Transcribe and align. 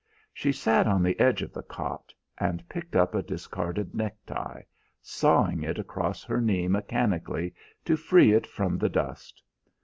She 0.33 0.51
sat 0.51 0.87
on 0.87 1.03
the 1.03 1.19
edge 1.19 1.43
of 1.43 1.53
the 1.53 1.61
cot 1.61 2.11
and 2.39 2.67
picked 2.67 2.95
up 2.95 3.13
a 3.13 3.21
discarded 3.21 3.93
necktie, 3.93 4.63
sawing 4.99 5.61
it 5.61 5.77
across 5.77 6.23
her 6.23 6.41
knee 6.41 6.67
mechanically 6.67 7.53
to 7.85 7.95
free 7.95 8.31
it 8.33 8.47
from 8.47 8.79
the 8.79 8.89
dust. 8.89 9.43